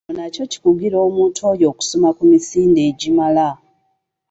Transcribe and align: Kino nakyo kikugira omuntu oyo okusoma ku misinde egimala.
Kino 0.05 0.15
nakyo 0.19 0.43
kikugira 0.51 0.97
omuntu 1.07 1.39
oyo 1.51 1.65
okusoma 1.71 2.09
ku 2.17 2.23
misinde 2.31 2.79
egimala. 2.89 3.47